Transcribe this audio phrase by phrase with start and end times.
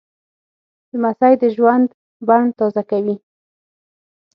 [0.93, 1.87] لمسی د ژوند
[2.27, 3.15] بڼ تازه کوي.